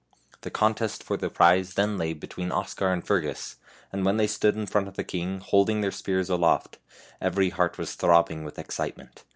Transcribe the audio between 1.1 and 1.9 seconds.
the prize